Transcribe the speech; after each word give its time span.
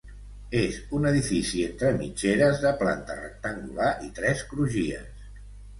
És 0.61 0.79
un 0.99 1.05
edifici 1.09 1.61
entre 1.67 1.93
mitgeres 1.99 2.59
de 2.67 2.73
planta 2.83 3.21
rectangular 3.21 3.95
i 4.09 4.13
tres 4.21 4.45
crugies. 4.55 5.27